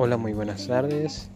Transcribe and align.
Hola, 0.00 0.16
muy 0.16 0.32
buenas 0.32 0.68
tardes. 0.68 1.28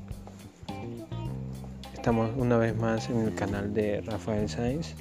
Estamos 1.95 2.31
una 2.37 2.59
vez 2.59 2.77
más 2.77 3.11
en 3.11 3.19
el 3.23 3.35
canal 3.35 3.75
de 3.75 4.03
Rafael 4.03 4.49
Sainz. 4.49 4.95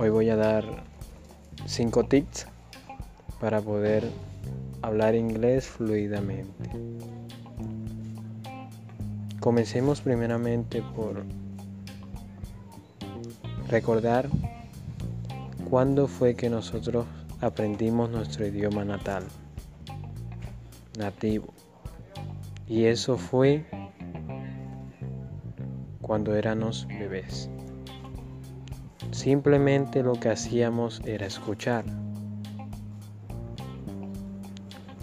Hoy 0.00 0.10
voy 0.10 0.30
a 0.30 0.36
dar 0.36 0.64
5 1.64 2.06
tips 2.06 2.48
para 3.38 3.60
poder 3.60 4.10
hablar 4.82 5.14
inglés 5.14 5.68
fluidamente. 5.68 6.68
Comencemos 9.38 10.00
primeramente 10.00 10.82
por 10.96 11.22
recordar 13.68 14.28
cuándo 15.70 16.08
fue 16.08 16.34
que 16.34 16.50
nosotros 16.50 17.06
aprendimos 17.40 18.10
nuestro 18.10 18.44
idioma 18.44 18.84
natal, 18.84 19.22
nativo. 20.98 21.54
Y 22.68 22.84
eso 22.84 23.16
fue 23.16 23.64
cuando 26.02 26.34
éramos 26.34 26.86
bebés. 26.88 27.50
Simplemente 29.10 30.02
lo 30.02 30.14
que 30.14 30.30
hacíamos 30.30 31.00
era 31.04 31.26
escuchar. 31.26 31.84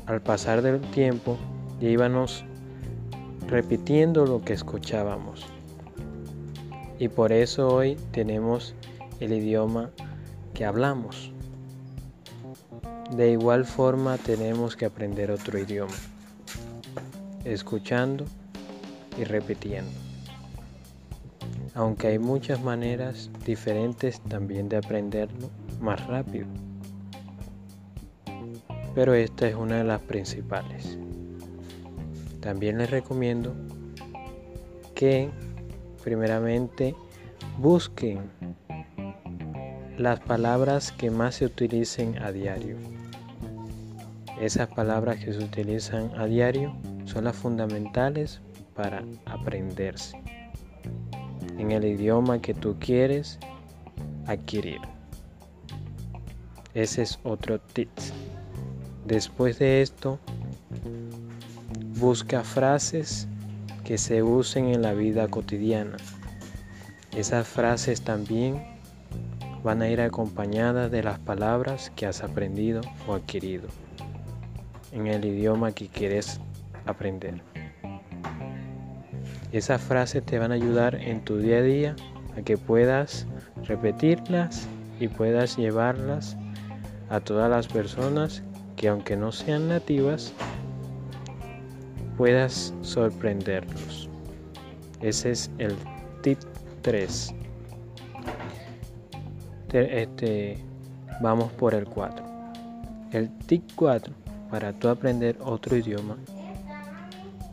Al 0.06 0.22
pasar 0.22 0.62
del 0.62 0.82
tiempo, 0.82 1.38
íbamos 1.80 2.46
repitiendo 3.48 4.26
lo 4.26 4.42
que 4.42 4.54
escuchábamos. 4.54 5.46
Y 7.00 7.08
por 7.08 7.32
eso 7.32 7.68
hoy 7.68 7.96
tenemos 8.12 8.76
el 9.20 9.34
idioma 9.34 9.92
que 10.54 10.66
hablamos. 10.66 11.32
De 13.16 13.32
igual 13.32 13.66
forma 13.66 14.18
tenemos 14.18 14.76
que 14.76 14.86
aprender 14.86 15.32
otro 15.32 15.60
idioma, 15.60 15.94
escuchando 17.46 18.26
y 19.18 19.24
repitiendo. 19.24 19.92
Aunque 21.76 22.08
hay 22.08 22.20
muchas 22.20 22.62
maneras 22.62 23.30
diferentes 23.46 24.22
también 24.22 24.70
de 24.70 24.78
aprenderlo 24.78 25.50
más 25.82 26.06
rápido. 26.08 26.48
Pero 28.94 29.14
esta 29.16 29.48
es 29.48 29.56
una 29.56 29.78
de 29.78 29.84
las 29.84 30.02
principales. 30.02 30.98
También 32.42 32.78
les 32.78 32.92
recomiendo 32.92 33.56
que 34.94 35.32
primeramente 36.04 36.96
busquen 37.58 38.20
las 39.98 40.20
palabras 40.20 40.92
que 40.92 41.10
más 41.10 41.36
se 41.36 41.46
utilicen 41.46 42.22
a 42.22 42.32
diario. 42.32 42.78
Esas 44.40 44.68
palabras 44.68 45.24
que 45.24 45.34
se 45.34 45.40
utilizan 45.40 46.12
a 46.20 46.26
diario 46.26 46.76
son 47.06 47.26
las 47.26 47.36
fundamentales 47.36 48.42
para 48.76 49.04
aprenderse 49.26 50.22
en 51.58 51.72
el 51.72 51.86
idioma 51.86 52.40
que 52.40 52.54
tú 52.54 52.78
quieres 52.80 53.40
adquirir. 54.28 54.80
Ese 56.74 57.04
es 57.04 57.20
otro 57.24 57.60
tip. 57.60 57.90
Después 59.06 59.60
de 59.60 59.82
esto, 59.82 60.20
busca 62.00 62.44
frases 62.44 63.28
que 63.84 63.98
se 63.98 64.24
usen 64.24 64.70
en 64.70 64.82
la 64.82 64.94
vida 64.94 65.28
cotidiana. 65.28 65.98
Esas 67.16 67.48
frases 67.48 68.02
también 68.02 68.64
van 69.64 69.82
a 69.82 69.90
ir 69.90 70.02
acompañadas 70.02 70.90
de 70.90 71.04
las 71.04 71.20
palabras 71.20 71.92
que 71.96 72.06
has 72.06 72.24
aprendido 72.24 72.82
o 73.08 73.14
adquirido 73.14 73.68
en 74.92 75.08
el 75.08 75.24
idioma 75.26 75.72
que 75.72 75.88
quieres 75.88 76.40
aprender. 76.86 77.42
Esas 79.52 79.82
frases 79.82 80.24
te 80.26 80.40
van 80.40 80.52
a 80.52 80.56
ayudar 80.56 80.96
en 80.96 81.24
tu 81.24 81.38
día 81.38 81.58
a 81.58 81.62
día 81.62 81.96
a 82.38 82.42
que 82.42 82.58
puedas 82.58 83.28
repetirlas 83.64 84.68
y 85.00 85.08
puedas 85.08 85.58
llevarlas 85.58 86.36
a 87.10 87.20
todas 87.20 87.50
las 87.50 87.68
personas 87.68 88.44
que 88.76 88.88
aunque 88.88 89.16
no 89.16 89.32
sean 89.32 89.70
nativas, 89.70 90.34
puedas 92.18 92.74
sorprenderlos. 92.82 94.10
Ese 95.02 95.32
es 95.32 95.52
el 95.60 95.76
tip 96.22 96.40
3 96.82 97.36
este, 99.74 100.58
vamos 101.20 101.52
por 101.54 101.74
el 101.74 101.86
4. 101.86 102.24
El 103.12 103.30
tip 103.48 103.64
4 103.76 104.14
para 104.50 104.72
tú 104.74 104.88
aprender 104.88 105.38
otro 105.42 105.76
idioma 105.76 106.16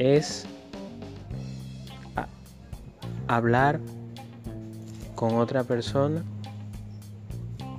es 0.01 0.47
hablar 3.29 3.81
con 5.15 5.37
otra 5.37 5.63
persona 5.63 6.25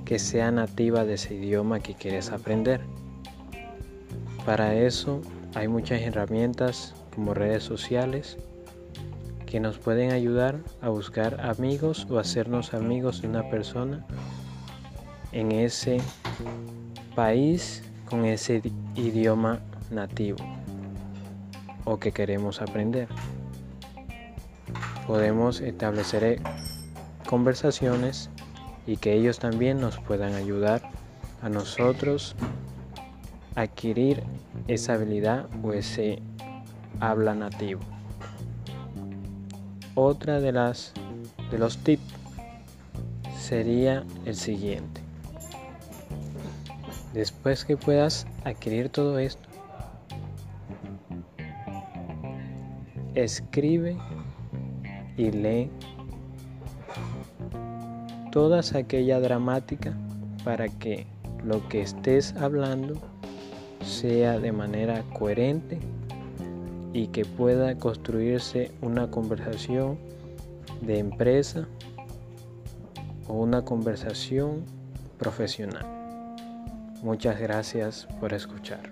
que 0.04 0.20
sea 0.20 0.52
nativa 0.52 1.04
de 1.04 1.14
ese 1.14 1.34
idioma 1.34 1.80
que 1.80 1.94
quieres 1.94 2.30
aprender. 2.30 2.80
Para 4.46 4.74
eso 4.74 5.20
hay 5.54 5.66
muchas 5.66 6.00
herramientas 6.00 6.94
como 7.12 7.34
redes 7.34 7.64
sociales 7.64 8.38
que 9.44 9.58
nos 9.58 9.78
pueden 9.78 10.12
ayudar 10.12 10.60
a 10.80 10.90
buscar 10.90 11.40
amigos 11.40 12.06
o 12.08 12.20
hacernos 12.20 12.72
amigos 12.72 13.20
de 13.20 13.28
una 13.28 13.50
persona 13.50 14.06
en 15.32 15.50
ese 15.50 16.00
país 17.16 17.82
con 18.08 18.24
ese 18.24 18.62
idioma 18.94 19.58
nativo 19.90 20.61
o 21.84 21.98
que 21.98 22.12
queremos 22.12 22.60
aprender. 22.60 23.08
Podemos 25.06 25.60
establecer 25.60 26.24
eh, 26.24 26.40
conversaciones 27.26 28.30
y 28.86 28.96
que 28.96 29.14
ellos 29.14 29.38
también 29.38 29.80
nos 29.80 29.98
puedan 29.98 30.34
ayudar 30.34 30.82
a 31.42 31.48
nosotros 31.48 32.36
a 33.56 33.62
adquirir 33.62 34.22
esa 34.68 34.94
habilidad 34.94 35.46
o 35.62 35.72
ese 35.72 36.22
habla 37.00 37.34
nativo. 37.34 37.80
Otra 39.94 40.40
de 40.40 40.52
las 40.52 40.92
de 41.50 41.58
los 41.58 41.76
tips 41.78 42.14
sería 43.38 44.04
el 44.24 44.36
siguiente. 44.36 45.02
Después 47.12 47.66
que 47.66 47.76
puedas 47.76 48.26
adquirir 48.44 48.88
todo 48.88 49.18
esto, 49.18 49.51
escribe 53.14 53.96
y 55.16 55.30
lee 55.30 55.70
todas 58.30 58.74
aquella 58.74 59.20
dramática 59.20 59.92
para 60.44 60.68
que 60.68 61.06
lo 61.44 61.68
que 61.68 61.82
estés 61.82 62.34
hablando 62.36 62.94
sea 63.84 64.38
de 64.38 64.52
manera 64.52 65.02
coherente 65.12 65.78
y 66.92 67.08
que 67.08 67.24
pueda 67.24 67.76
construirse 67.76 68.70
una 68.80 69.10
conversación 69.10 69.98
de 70.80 70.98
empresa 70.98 71.66
o 73.28 73.34
una 73.34 73.64
conversación 73.64 74.64
profesional. 75.18 75.86
Muchas 77.02 77.40
gracias 77.40 78.06
por 78.20 78.32
escuchar. 78.32 78.90